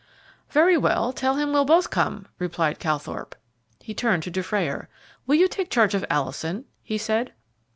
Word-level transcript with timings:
"Very 0.49 0.77
well; 0.79 1.13
tell 1.13 1.35
him 1.35 1.53
we'll 1.53 1.63
both 1.63 1.91
come," 1.91 2.27
replied 2.39 2.79
Calthorpe. 2.79 3.35
He 3.81 3.93
turned 3.93 4.23
to 4.23 4.31
Dufrayer. 4.31 4.89
"Will 5.27 5.35
you 5.35 5.47
take 5.47 5.69
charge 5.69 5.93
of 5.93 6.03
Alison?" 6.09 6.65
he 6.81 6.97
said. 6.97 7.33